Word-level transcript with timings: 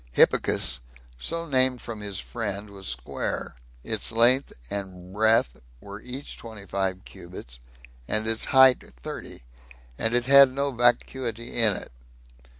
Hippicus, 0.15 0.79
so 1.19 1.45
named 1.45 1.79
from 1.79 1.99
his 2.01 2.19
friend, 2.19 2.71
was 2.71 2.87
square; 2.87 3.53
its 3.83 4.11
length 4.11 4.51
and 4.71 5.13
breadth 5.13 5.61
were 5.79 6.01
each 6.01 6.39
twenty 6.39 6.65
five 6.65 7.05
cubits, 7.05 7.59
and 8.07 8.25
its 8.25 8.45
height 8.45 8.81
thirty, 9.03 9.43
and 9.99 10.15
it 10.15 10.25
had 10.25 10.51
no 10.51 10.71
vacuity 10.71 11.55
in 11.55 11.75
it. 11.75 11.91